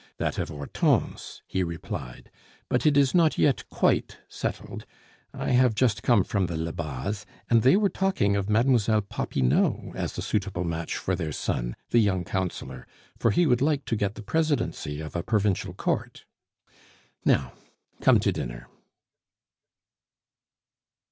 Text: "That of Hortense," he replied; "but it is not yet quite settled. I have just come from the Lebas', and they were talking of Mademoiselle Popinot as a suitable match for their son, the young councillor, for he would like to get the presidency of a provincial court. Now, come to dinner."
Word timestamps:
"That 0.17 0.39
of 0.39 0.49
Hortense," 0.49 1.43
he 1.45 1.61
replied; 1.61 2.31
"but 2.69 2.87
it 2.87 2.97
is 2.97 3.13
not 3.13 3.37
yet 3.37 3.69
quite 3.69 4.17
settled. 4.27 4.83
I 5.31 5.51
have 5.51 5.75
just 5.75 6.01
come 6.01 6.23
from 6.23 6.47
the 6.47 6.57
Lebas', 6.57 7.23
and 7.51 7.61
they 7.61 7.77
were 7.77 7.87
talking 7.87 8.35
of 8.35 8.49
Mademoiselle 8.49 9.03
Popinot 9.03 9.95
as 9.95 10.17
a 10.17 10.23
suitable 10.23 10.63
match 10.63 10.97
for 10.97 11.15
their 11.15 11.31
son, 11.31 11.75
the 11.91 11.99
young 11.99 12.23
councillor, 12.23 12.87
for 13.19 13.29
he 13.29 13.45
would 13.45 13.61
like 13.61 13.85
to 13.85 13.95
get 13.95 14.15
the 14.15 14.23
presidency 14.23 15.01
of 15.01 15.15
a 15.15 15.21
provincial 15.21 15.75
court. 15.75 16.25
Now, 17.23 17.53
come 18.01 18.19
to 18.21 18.31
dinner." 18.31 18.65